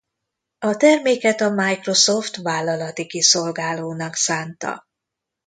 A 0.59 0.75
terméket 0.75 1.41
a 1.41 1.49
Microsoft 1.49 2.35
vállalati 2.35 3.07
kiszolgálónak 3.07 4.15
szánta. 4.15 4.87